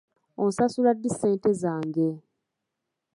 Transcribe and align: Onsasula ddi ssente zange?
Onsasula 0.43 0.91
ddi 0.95 1.09
ssente 1.13 1.49
zange? 1.61 2.09